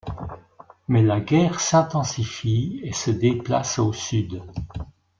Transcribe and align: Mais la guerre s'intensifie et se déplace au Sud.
Mais 0.87 1.03
la 1.03 1.19
guerre 1.19 1.59
s'intensifie 1.59 2.79
et 2.81 2.91
se 2.91 3.11
déplace 3.11 3.77
au 3.77 3.93
Sud. 3.93 4.41